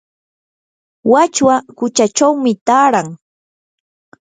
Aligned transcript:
wachwa 1.11 1.55
quchachawmi 1.77 2.51
taaran. 2.67 3.07